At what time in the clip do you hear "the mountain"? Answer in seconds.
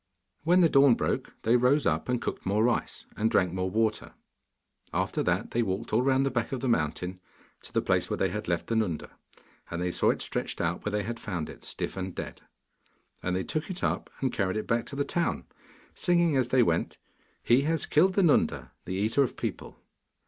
6.61-7.19